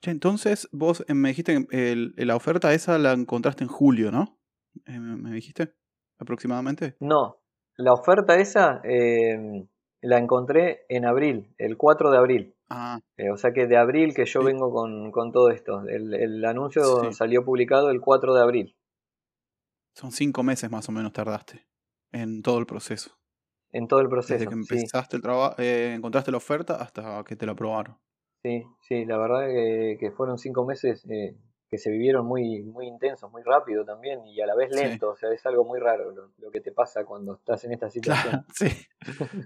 [0.00, 4.10] Che, entonces vos eh, me dijiste que el- la oferta esa la encontraste en julio,
[4.10, 4.36] ¿no?
[4.86, 5.74] Eh, ¿Me me dijiste?
[6.18, 6.96] ¿Aproximadamente?
[7.00, 7.38] No,
[7.76, 9.64] la oferta esa eh,
[10.00, 12.54] la encontré en abril, el 4 de abril.
[12.68, 14.46] Ah, Eh, o sea que de abril que yo Sí.
[14.46, 15.82] vengo con, con todo esto.
[15.86, 17.12] El, el anuncio Sí.
[17.12, 18.74] salió publicado el 4 de abril.
[19.94, 21.66] Son cinco meses más o menos tardaste
[22.12, 23.18] en todo el proceso.
[23.72, 24.48] En todo el Desde proceso.
[24.48, 27.98] que Sí, empezaste el trabajo, encontraste la oferta hasta que te la aprobaron.
[28.42, 31.36] sí, sí, la verdad que, que fueron cinco meses eh,
[31.70, 34.84] que se vivieron muy, muy intensos, muy rápido también y a la vez Sí.
[34.84, 35.10] lento.
[35.10, 37.88] O sea, es algo muy raro lo, lo que te pasa cuando estás en esta
[37.90, 38.32] situación.
[38.32, 38.66] Claro, sí.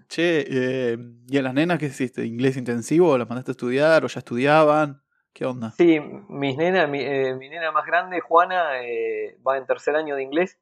[0.09, 2.24] Che, eh, ¿y a las nenas qué hiciste?
[2.24, 3.16] ¿Inglés intensivo?
[3.18, 5.02] ¿Las mandaste a estudiar o ya estudiaban?
[5.37, 5.70] ¿Qué onda?
[5.72, 10.16] Sí, mis nenas, mi, eh, mi nena más grande, Juana, eh, va en tercer año
[10.16, 10.59] de inglés.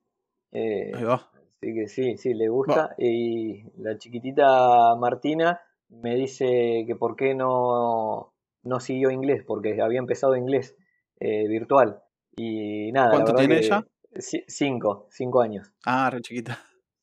[0.51, 1.31] Eh, Ahí va.
[1.63, 2.93] Así que sí, sí, le gusta.
[2.99, 5.61] Y la chiquitita Martina
[5.91, 8.35] me dice que por qué no,
[8.65, 10.77] no siguió inglés, porque había empezado inglés
[11.21, 12.03] eh, virtual.
[12.35, 13.87] Y nada, ¿Cuánto tiene ella?
[14.15, 15.73] ci- Cinco, cinco años.
[15.87, 16.59] Ah, re chiquita.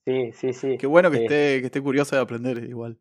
[0.05, 0.77] Sí, sí, sí.
[0.77, 2.99] Qué bueno que esté, que esté curiosa de aprender igual.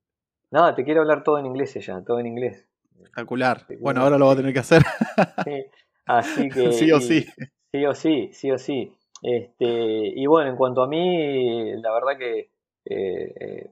[0.53, 2.69] Nada, te quiero hablar todo en inglés ella, todo en inglés.
[3.03, 3.67] Espectacular.
[3.81, 4.83] Bueno, ahora lo va a tener que hacer.
[5.45, 5.65] Sí,
[6.07, 6.73] Así que.
[6.73, 7.27] sí o y- sí.
[7.73, 8.93] Sí o sí, sí o sí.
[9.23, 12.51] Este, y bueno, en cuanto a mí, la verdad que
[12.87, 13.71] eh, eh,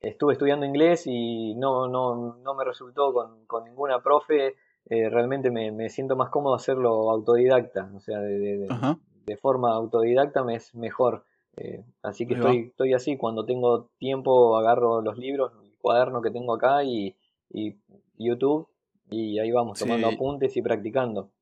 [0.00, 4.54] estuve estudiando inglés y no, no, no me resultó con, con ninguna profe.
[4.88, 8.98] Eh, realmente me, me siento más cómodo hacerlo autodidacta, o sea, de, de- de- Ajá.
[9.26, 11.24] de forma autodidacta me es mejor.
[11.56, 16.30] Eh, así que estoy, estoy así, cuando tengo tiempo agarro los libros, el cuaderno que
[16.30, 17.16] tengo acá y,
[17.52, 17.76] y
[18.20, 18.68] YouTube
[19.10, 20.14] y ahí vamos tomando Sí.
[20.14, 21.32] apuntes y practicando.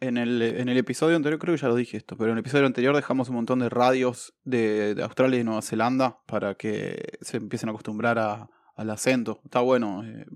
[0.00, 2.40] En el, en el episodio anterior, creo que ya lo dije esto, pero en el
[2.40, 7.16] episodio anterior dejamos un montón de radios de, de Australia y Nueva Zelanda para que
[7.22, 9.40] se empiecen a acostumbrar a- al acento.
[9.44, 10.26] Está bueno, eh,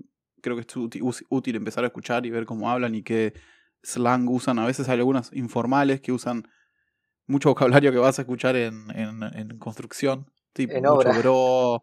[0.41, 3.33] creo que es útil, útil empezar a escuchar y ver cómo hablan y qué
[3.83, 4.57] slang usan.
[4.59, 6.43] A veces hay algunas informales que usan
[7.27, 11.19] mucho vocabulario que vas a escuchar en, en, en construcción, tipo En mucho obra.
[11.19, 11.79] bro,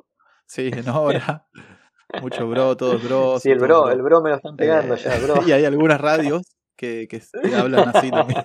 [0.47, 1.47] sí, en obra,
[2.23, 3.39] mucho bro, todo bro.
[3.39, 5.35] Sí, el todo bro, el bro me lo están pegando Eh, ya, bro.
[5.47, 6.43] Y hay algunas radios
[6.77, 7.21] que, que,
[7.55, 8.43] hablan así también.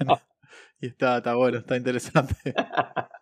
[0.80, 2.36] Y está, está bueno, está interesante.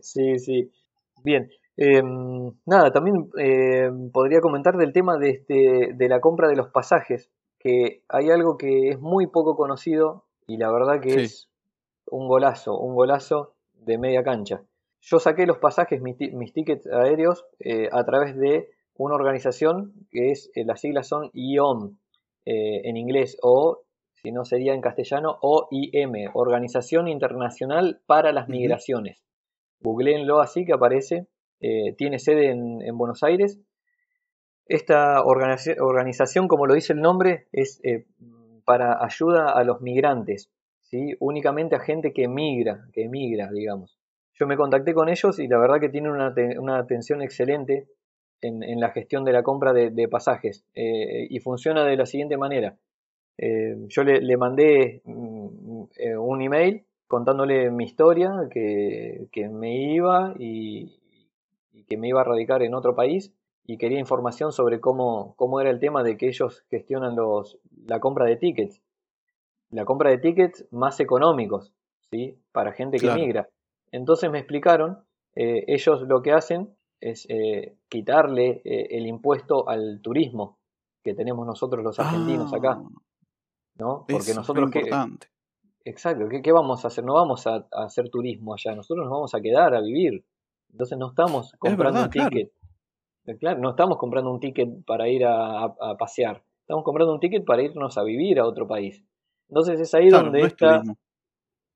[0.00, 0.72] Sí, sí.
[1.24, 1.50] Bien.
[1.76, 6.68] Em, nada, también em, podría comentar del tema de, este, de la compra de los
[6.68, 11.20] pasajes, que hay algo que es muy poco conocido y la verdad que Sí.
[11.20, 11.48] es
[12.06, 14.62] un golazo, un golazo de media cancha.
[15.04, 19.92] Yo saqué los pasajes, mis, ti- mis tickets aéreos, eh, a través de una organización
[20.10, 21.96] que es, eh, las siglas son IOM
[22.46, 23.82] eh, en inglés o,
[24.22, 28.48] si no sería en castellano, OIM, Organización Internacional para las.
[28.48, 29.24] Migraciones.
[29.80, 31.26] Googleenlo así que aparece.
[31.96, 33.58] tiene sede en, en Buenos Aires.
[34.66, 38.06] Esta organiza- organización, como lo dice el nombre, es eh,
[38.64, 40.50] para ayuda a los migrantes,
[40.82, 41.14] ¿sí?
[41.18, 43.98] únicamente a gente que migra, que emigra, digamos.
[44.42, 47.86] Yo me contacté con ellos y la verdad que tienen una, una atención excelente
[48.40, 52.06] en, en la gestión de la compra de, de pasajes eh, y funciona de la
[52.06, 52.76] siguiente manera.
[53.38, 59.76] Eh, yo le, le mandé mm, eh, un email contándole mi historia, que, que me
[59.94, 60.98] iba y,
[61.72, 63.32] y que me iba a radicar en otro país
[63.64, 68.00] y quería información sobre cómo, cómo era el tema de que ellos gestionan los, la
[68.00, 68.82] compra de tickets.
[69.70, 71.72] La compra de tickets más económicos,
[72.10, 72.36] ¿sí?
[72.50, 73.20] Para gente que Claro.
[73.20, 73.48] migra.
[73.92, 75.04] Entonces me explicaron,
[75.36, 80.58] eh, ellos lo que hacen es eh, quitarle eh, el impuesto al turismo.
[81.04, 82.78] que tenemos nosotros los argentinos acá.
[82.80, 82.88] Ah,
[83.76, 84.04] ¿No?
[84.08, 85.28] Porque es nosotros que, importante.
[85.84, 87.04] exacto, ¿qué, qué vamos a hacer?
[87.04, 90.24] No vamos a, a hacer turismo allá, nosotros nos vamos a quedar a vivir.
[90.70, 92.30] Entonces no estamos comprando verdad, un claro.
[92.30, 92.52] ticket.
[93.40, 97.20] Claro, no estamos comprando un ticket para ir a, a- a pasear, estamos comprando un
[97.20, 99.04] ticket para irnos a vivir a otro país.
[99.48, 100.82] Entonces es ahí Claro, donde no está.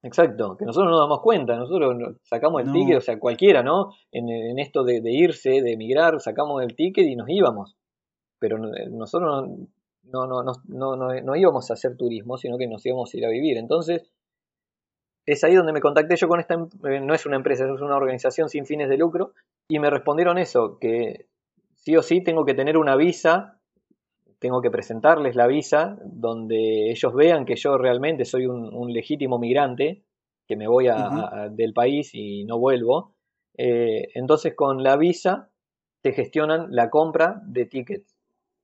[0.06, 2.72] Exacto, que nosotros no nos damos cuenta, nosotros no- sacamos el No.
[2.72, 3.90] ticket, o sea, cualquiera, ¿no?
[4.12, 7.76] En, en esto de, de irse, de emigrar, sacamos el ticket y nos íbamos.
[8.38, 12.56] Pero no- nosotros no, no, no, no, no, no, no íbamos a hacer turismo, sino
[12.58, 13.56] que nos íbamos a ir a vivir.
[13.58, 14.10] Entonces,
[15.26, 17.80] es ahí donde me contacté yo con esta, em- eh, no es una empresa, es
[17.80, 19.32] una organización sin fines de lucro,
[19.68, 21.26] y me respondieron eso, que
[21.74, 23.55] sí o sí tengo que tener una visa,
[24.38, 29.38] tengo que presentarles la visa, donde ellos vean que yo realmente soy un, un legítimo
[29.38, 30.03] migrante,
[30.46, 33.14] que me voy a- del país y no vuelvo.
[33.59, 35.51] Eh, entonces con la visa
[36.03, 38.14] te gestionan la compra de tickets,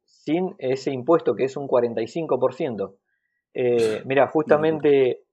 [0.04, 2.96] sin ese impuesto que es un 45%.
[3.54, 5.24] Eh, mira, justamente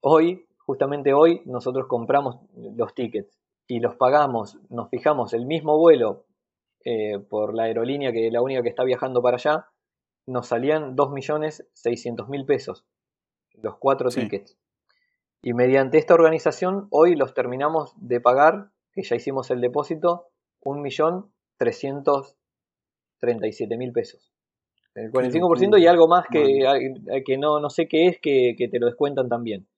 [0.00, 6.24] hoy, justamente hoy nosotros compramos los tickets y los pagamos, nos fijamos el mismo vuelo
[6.84, 9.66] eh, por la aerolínea que es la única que está viajando para allá,
[10.28, 12.84] nos salían 2.600.000 pesos,
[13.54, 14.20] los cuatro Sí.
[14.20, 14.58] tickets.
[15.42, 20.28] Y mediante esta organización, hoy los terminamos de pagar, que ya hicimos el depósito,
[23.20, 24.32] 1.337.000 pesos.
[24.94, 28.80] El 45% y algo más que, que no, no sé qué es, que, que te
[28.80, 29.68] lo descuentan también.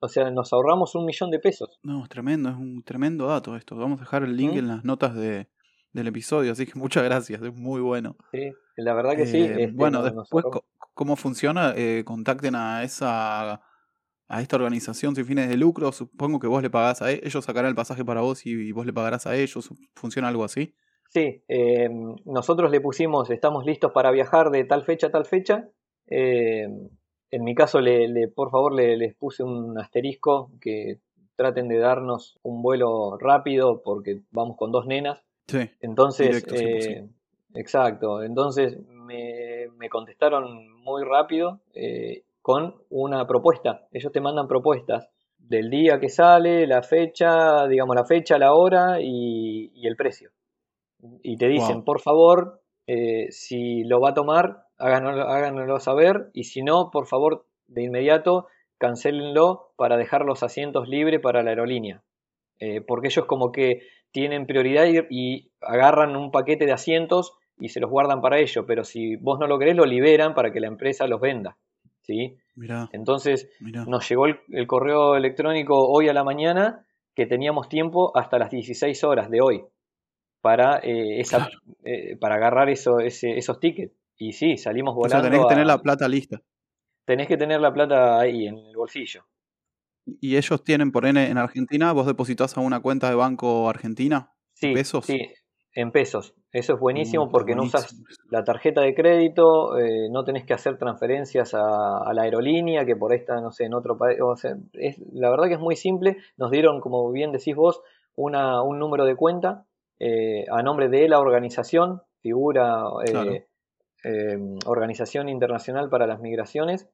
[0.00, 1.78] O sea, nos ahorramos un millón de pesos.
[1.82, 3.76] No, es tremendo, es un tremendo dato esto.
[3.76, 4.58] Vamos a dejar el link ¿Mm?
[4.58, 5.48] en las notas de,
[5.92, 8.16] del episodio, así que muchas gracias, es muy bueno.
[8.32, 8.52] ¿sí?
[8.84, 9.38] La verdad que sí.
[9.38, 10.44] Eh, este, bueno, después,
[10.94, 11.72] ¿cómo funciona?
[11.76, 13.62] Eh, contacten a esa
[14.32, 15.90] a esta organización sin fines de lucro.
[15.90, 18.70] Supongo que vos le pagás a e- ellos, sacarán el pasaje para vos y, y
[18.72, 19.68] vos le pagarás a ellos.
[19.94, 20.74] ¿Funciona algo así?
[21.08, 21.88] Sí, eh,
[22.24, 25.68] nosotros le pusimos, estamos listos para viajar de tal fecha a tal fecha.
[26.06, 26.68] Eh,
[27.32, 31.00] en mi caso, le, le- por favor, le- les puse un asterisco que
[31.34, 35.24] traten de darnos un vuelo rápido porque vamos con dos nenas.
[35.48, 35.68] Sí.
[35.80, 37.08] Entonces, Directo, eh,
[37.54, 43.86] exacto, entonces me, me contestaron muy rápido eh, con una propuesta.
[43.92, 45.08] Ellos te mandan propuestas
[45.38, 50.30] del día que sale, la fecha, digamos la fecha, la hora y, y el precio.
[51.22, 51.84] Y te dicen, Wow.
[51.84, 57.06] por favor, eh, si lo va a tomar, háganoslo, háganoslo saber y si no, por
[57.06, 58.46] favor, de inmediato,
[58.78, 62.02] cancélenlo para dejar los asientos libres para la aerolínea.
[62.58, 63.80] Eh, porque ellos como que
[64.12, 68.64] tienen prioridad y, y agarran un paquete de asientos y se los guardan para ellos,
[68.66, 71.56] pero si vos no lo querés, lo liberan para que la empresa los venda.
[72.02, 72.36] ¿sí?
[72.56, 73.84] Mirá, Entonces mirá.
[73.84, 78.50] nos llegó el, el correo electrónico hoy a la mañana que teníamos tiempo hasta las
[78.50, 79.64] 16 horas de hoy
[80.40, 81.58] para, eh, esa, Claro.
[81.84, 83.94] eh, para agarrar eso, ese- esos tickets.
[84.16, 85.28] Y sí, salimos O sea, volando.
[85.30, 86.40] tenés que tener a- la plata lista.
[87.04, 89.24] tenés que tener la plata ahí en el bolsillo.
[90.20, 94.32] Y ellos tienen, por N en Argentina, vos depositas a una cuenta de banco argentina.
[94.54, 95.06] Sí, ¿Pesos?
[95.06, 95.20] sí,
[95.74, 96.34] en pesos.
[96.52, 97.94] Eso es buenísimo está porque no usas
[98.30, 102.96] la tarjeta de crédito, eh, no tenés que hacer transferencias a, a la aerolínea, que
[102.96, 104.18] por ahí está, no sé, en otro país.
[104.20, 106.16] O sea, es, la verdad que es muy simple.
[106.36, 107.82] Nos dieron, como bien decís vos,
[108.16, 109.64] una, un número de cuenta
[110.00, 113.32] eh, a nombre de la organización, figura eh, Claro.
[114.04, 116.88] eh, Organización Internacional para las Migraciones,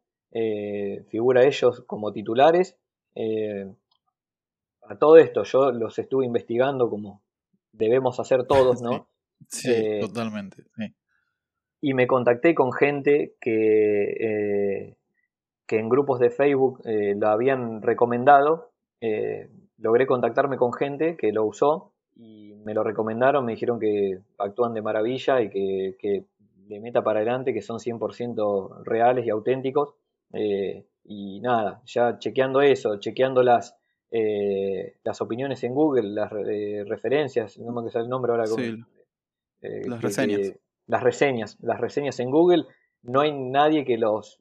[1.09, 2.77] figura ellos como titulares.
[3.15, 3.73] eh,
[4.89, 7.23] a todo esto yo los estuve investigando como
[7.77, 9.09] debemos hacer todos, ¿no?
[9.49, 10.63] Sí, Eh, totalmente.
[10.77, 10.95] sí.
[11.83, 14.97] y me contacté con gente que, eh,
[15.67, 18.73] que en grupos de Facebook eh, lo habían recomendado.
[19.79, 24.73] logré contactarme con gente que lo usó y me lo recomendaron, me dijeron que actúan
[24.73, 26.25] de maravilla y que, que
[26.67, 29.95] le meta para adelante, que son 100% reales y auténticos.
[31.05, 33.77] y nada, ya chequeando eso, chequeando las,
[34.11, 38.47] eh, las opiniones en Google, las eh, referencias, no me sale el nombre ahora.
[38.47, 38.77] Sí,
[39.63, 40.41] eh, las que- reseñas.
[40.41, 42.65] que- las reseñas, las reseñas en Google,
[43.03, 44.41] no hay nadie que los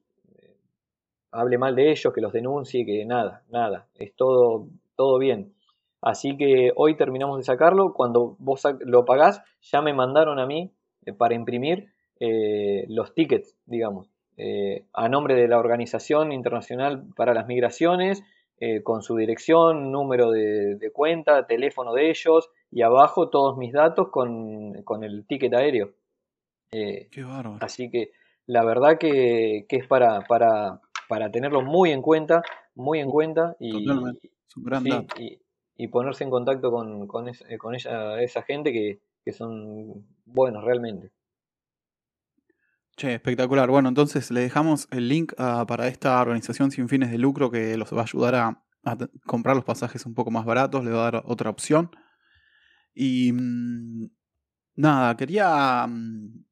[1.31, 5.53] hable mal de ellos, que los denuncie, que nada, nada, es todo, todo bien.
[6.01, 10.71] Así que hoy terminamos de sacarlo, cuando vos lo pagás, ya me mandaron a mí
[11.17, 11.87] para imprimir
[12.87, 14.09] los tickets, digamos,
[14.93, 18.23] a nombre de la Organización Internacional para las Migraciones,
[18.59, 23.73] eh, con su dirección, número de, de cuenta, teléfono de ellos y abajo todos mis
[23.73, 25.91] datos con, con el ticket aéreo.
[26.71, 27.57] Eh, Qué bárbaro.
[27.61, 28.11] así que
[28.47, 32.43] la verdad que, que es para, para, para tenerlo muy en cuenta,
[32.75, 34.31] muy en cuenta y, Totalmente.
[34.47, 35.21] Es un gran sí, dato.
[35.21, 35.39] y,
[35.77, 40.63] y ponerse en contacto con, con, es- con ella, esa gente que, que son buenos
[40.63, 41.11] realmente.
[42.97, 43.69] Che, espectacular.
[43.69, 47.75] Bueno, entonces le dejamos el link ah, para esta organización sin fines de lucro que
[47.75, 48.61] los va a ayudar a,
[49.25, 51.91] comprar los pasajes un poco más baratos, le va a dar otra opción.
[52.93, 54.09] Y mm,
[54.75, 55.85] nada, quería...
[55.87, 56.45] Mm,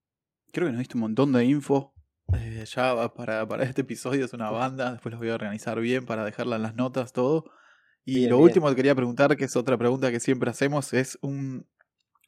[0.52, 1.94] creo que nos diste un montón de info.
[2.34, 6.06] Eh, ya para, para, este episodio es una banda, después los voy a organizar bien
[6.06, 7.46] para dejarla en las notas, todo.
[8.04, 11.66] Y lo último que quería preguntar, que es otra pregunta que siempre hacemos, es un,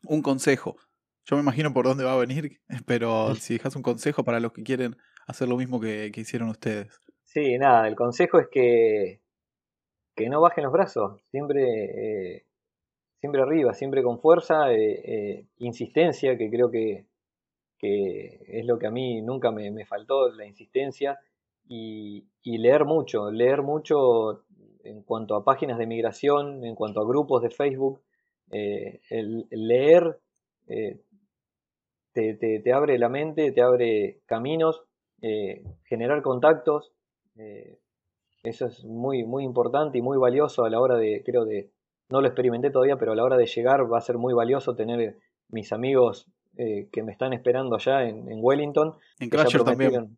[0.03, 0.77] un consejo.
[1.25, 4.51] Yo me imagino por dónde va a venir, pero si dejas un consejo para los
[4.53, 4.95] que quieren
[5.27, 7.01] hacer lo mismo que, hicieron ustedes.
[7.23, 9.21] Sí, nada, el consejo es que,
[10.15, 12.45] que no bajen los brazos, siempre, eh,
[13.19, 17.07] siempre arriba, siempre con fuerza, eh, eh, insistencia, que creo que,
[17.79, 21.19] que, es lo que a mí nunca me, me faltó, la insistencia,
[21.67, 24.43] y, y, leer mucho, leer mucho
[24.83, 28.03] en cuanto a páginas de migración, en cuanto a grupos de Facebook,
[28.51, 30.19] el, leer
[32.15, 34.83] te, abre la mente, te abre caminos,
[35.21, 36.93] eh, generar contactos.
[37.37, 37.77] Eh,
[38.43, 41.71] eso es muy, muy importante y muy valioso a la hora de, creo, de,
[42.09, 44.75] no lo experimenté todavía, pero a la hora de llegar va a ser muy valioso
[44.75, 45.17] tener
[45.49, 48.95] mis amigos eh, que me están esperando allá en, Wellington.
[49.19, 50.17] En Crasher también,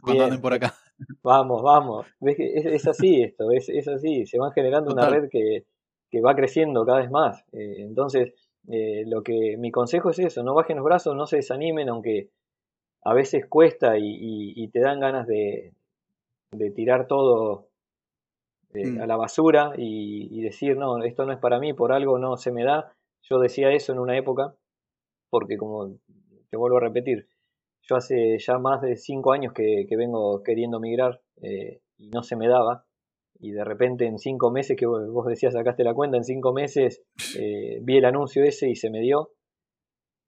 [0.00, 0.74] cuando anden por acá.
[1.24, 2.06] Vamos, vamos.
[2.20, 4.24] Es, así esto, es, es, así.
[4.24, 5.64] Se van generando una red que,
[6.08, 7.44] que, va creciendo cada vez más.
[7.50, 8.32] entonces,
[8.68, 12.30] eh, lo que mi consejo es eso, no bajen los brazos, no se desanimen, aunque
[13.04, 15.72] a veces cuesta y, te dan ganas de,
[16.74, 17.68] tirar todo
[18.74, 19.00] eh, mm.
[19.00, 22.52] a la basura y, decir, no, esto no es para mí, por algo no se
[22.52, 22.92] me da.
[23.22, 24.54] Yo decía eso en una época,
[25.30, 25.96] porque como
[26.50, 27.26] te vuelvo a repetir,
[27.82, 32.36] yo hace ya más de cinco años que, vengo queriendo migrar eh, y no se
[32.36, 32.84] me daba
[33.42, 37.02] y de repente en cinco meses, que vos decías, sacaste la cuenta, en cinco meses
[37.36, 39.32] eh, vi el anuncio ese y se me dio.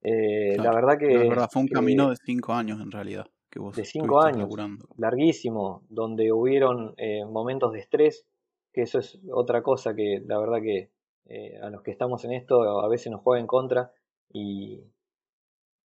[0.02, 1.30] Eh, la verdad que...
[1.48, 3.26] fue un camino de cinco años en realidad.
[3.48, 4.48] Que vos de cinco años,
[4.96, 8.26] larguísimo, donde hubieron eh, momentos de estrés,
[8.72, 10.90] que eso es otra cosa que la verdad que
[11.62, 13.92] a los que estamos en esto a veces nos juega en contra
[14.30, 14.82] y,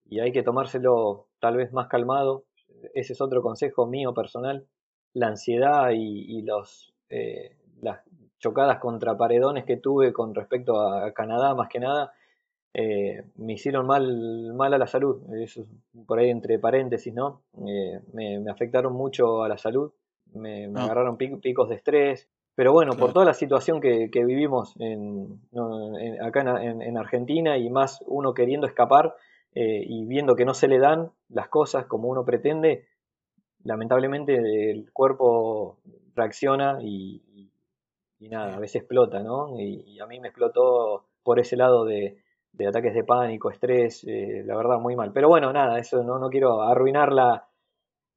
[0.06, 2.46] y hay que tomárselo tal vez más calmado.
[2.96, 4.68] Ese es otro consejo mío personal.
[5.14, 7.99] La ansiedad y los eh, las
[8.39, 12.14] chocadas contra paredones que tuve con respecto a Canadá, más que nada,
[12.74, 15.22] eh, me hicieron mal, mal a la salud.
[15.36, 15.66] Eso
[16.05, 17.41] por ahí entre paréntesis, ¿no?
[17.68, 19.91] Eh, me, afectaron mucho a la salud,
[20.34, 20.84] me, ah.
[20.84, 22.30] agarraron picos de estrés.
[22.55, 25.39] Pero bueno, por toda la situación que, vivimos en,
[26.22, 29.16] acá en, Argentina y más uno queriendo escapar
[29.53, 32.89] y viendo que no se le dan las cosas como uno pretende,
[33.64, 34.36] lamentablemente
[34.72, 35.78] el cuerpo
[36.16, 37.51] reacciona y,
[38.20, 39.60] nada, a veces explota, ¿no?
[39.60, 42.18] Y, a mí me explotó por ese lado de,
[42.68, 45.12] ataques de pánico, estrés, eh, la verdad muy mal.
[45.14, 47.47] Pero bueno, nada, eso no, no quiero arruinar la,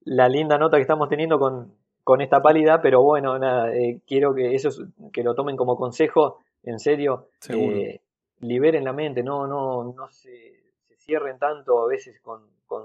[0.05, 1.75] la linda nota que estamos teniendo con,
[2.05, 4.71] con esta pálida, pero bueno, nada, eh, quiero que eso
[5.13, 8.01] que lo tomen como consejo, en serio, eh,
[8.41, 10.31] liberen la mente, no, no, no se,
[10.89, 12.82] se cierren tanto a veces con, con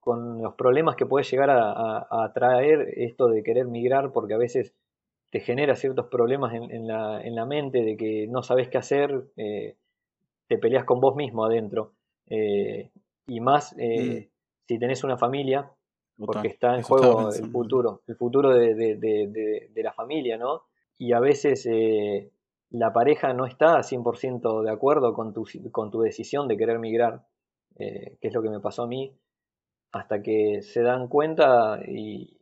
[0.00, 4.74] con los problemas que puede llegar a, traer esto de querer migrar, porque a veces
[5.30, 9.76] te genera ciertos problemas en, la, mente de que no sabes qué hacer, eh,
[10.48, 11.92] te peleas con vos mismo adentro.
[12.28, 12.90] Eh,
[13.26, 14.30] y más eh, mm.
[14.66, 15.70] si tenés una familia,
[16.18, 20.62] porque está en juego el futuro, el futuro de, la familia, ¿no?
[20.98, 21.68] Y a veces
[22.70, 27.26] la pareja no está 100% de acuerdo con tu, con tu decisión de querer migrar,
[27.76, 29.14] que es lo que me pasó a mí
[29.92, 32.40] hasta que se dan cuenta y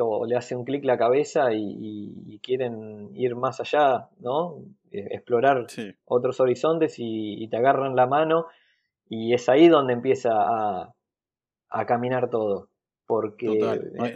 [0.00, 4.58] o le hace un clic la cabeza y, quieren ir más allá, ¿no?
[4.92, 5.66] E, explorar
[6.04, 8.46] otros horizontes y, te agarran la mano
[9.08, 10.92] y es ahí donde empieza a,
[11.86, 12.68] caminar todo.
[13.06, 13.46] Porque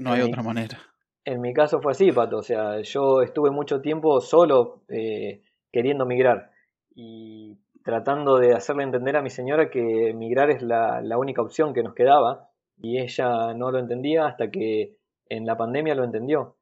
[0.00, 0.78] no hay, otra manera.
[1.24, 2.38] En mi caso fue así, Pato.
[2.38, 6.50] O sea, yo estuve mucho tiempo solo eh, queriendo migrar.
[6.94, 7.56] Y
[7.90, 11.92] tratando de hacerle entender a mi señora que emigrar es la, única opción que nos
[11.92, 12.48] quedaba
[12.80, 14.94] y ella no lo entendía hasta que
[15.28, 16.54] en la pandemia lo entendió.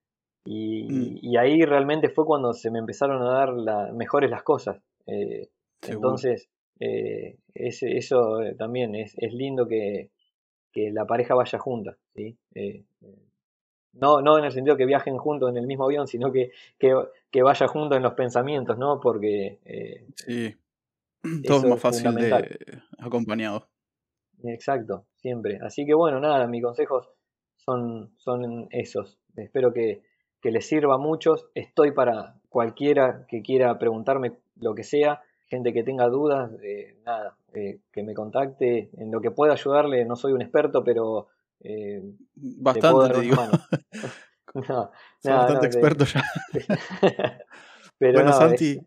[0.46, 1.38] Y, mm.
[1.38, 4.80] ahí realmente fue cuando se me empezaron a dar mejores las cosas.
[5.06, 5.50] Eh,
[5.86, 6.48] entonces,
[6.80, 10.08] eh, eso eh, también es, lindo que,
[10.74, 11.98] la pareja vaya junta.
[12.14, 12.38] ¿sí?
[13.92, 17.42] no, no en el sentido que viajen juntos en el mismo avión, sino que, que,
[17.42, 18.98] vaya juntos en los pensamientos, ¿no?
[18.98, 19.58] Porque
[20.14, 20.56] sí.
[21.46, 22.58] Todo es más fácil de
[22.98, 23.68] acompañado.
[24.44, 25.58] Exacto, siempre.
[25.62, 27.08] Así que bueno, nada, mis consejos
[27.56, 29.18] son, son esos.
[29.36, 30.02] Espero que,
[30.42, 31.46] les sirva a muchos.
[31.54, 35.22] Estoy para cualquiera que quiera preguntarme lo que sea.
[35.48, 40.04] gente que tenga dudas, eh, nada, eh, que me contacte en lo que pueda ayudarle.
[40.04, 41.28] No soy un experto, pero
[41.60, 42.02] eh,
[42.34, 43.36] bastante te, digo.
[44.68, 44.90] no,
[45.24, 46.22] bastante experto ya.
[48.00, 48.78] bueno, Santi,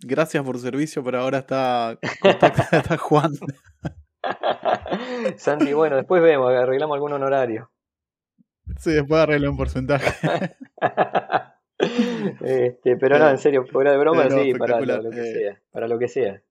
[0.00, 3.32] gracias por tu servicio, pero ahora está, está Juan.
[5.36, 7.70] Santi, bueno, después vemos, arreglamos algún honorario.
[8.78, 10.56] Sí, después arreglo un porcentaje.
[12.40, 15.62] este, pero no, en serio, fuera de broma, sí, para lo, que eh, sea.
[15.70, 16.42] Para lo que sea.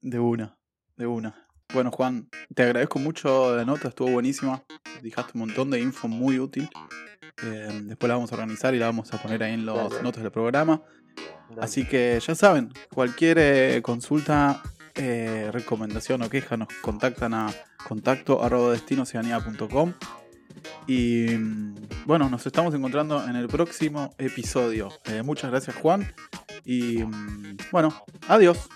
[0.00, 0.58] De una,
[0.96, 1.46] de una.
[1.72, 4.64] Bueno, Juan, te agradezco mucho la nota, estuvo buenísima.
[5.02, 6.68] Dejaste un montón de info muy útil.
[7.44, 10.22] Eh, después la vamos a organizar y la vamos a poner ahí en los notas
[10.22, 10.82] del programa.
[11.60, 14.62] Así que ya saben, cualquier eh, consulta,
[15.52, 17.46] recomendación o queja nos contactan a
[17.86, 18.74] contacto arroba
[20.86, 21.36] y
[22.06, 24.88] bueno, nos estamos encontrando en el próximo episodio.
[25.04, 26.12] Eh, muchas gracias Juan.
[26.64, 27.02] Y
[27.70, 27.92] bueno,
[28.26, 28.68] adiós.